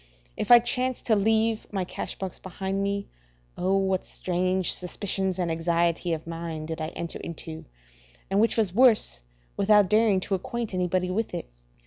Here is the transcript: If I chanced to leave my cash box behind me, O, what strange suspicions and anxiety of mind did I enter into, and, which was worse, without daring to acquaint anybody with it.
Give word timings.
If 0.35 0.49
I 0.49 0.57
chanced 0.57 1.05
to 1.05 1.15
leave 1.15 1.71
my 1.71 1.83
cash 1.85 2.17
box 2.17 2.39
behind 2.39 2.81
me, 2.81 3.05
O, 3.55 3.77
what 3.77 4.03
strange 4.07 4.73
suspicions 4.73 5.37
and 5.37 5.51
anxiety 5.51 6.11
of 6.11 6.25
mind 6.25 6.69
did 6.69 6.81
I 6.81 6.87
enter 6.95 7.19
into, 7.19 7.65
and, 8.27 8.39
which 8.41 8.57
was 8.57 8.73
worse, 8.73 9.21
without 9.57 9.91
daring 9.91 10.19
to 10.21 10.33
acquaint 10.33 10.73
anybody 10.73 11.11
with 11.11 11.35
it. 11.35 11.51